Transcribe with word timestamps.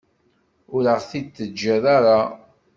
Ur 0.75 0.83
aɣ-t-id-teǧǧiḍ 0.93 1.83
ara. 1.97 2.19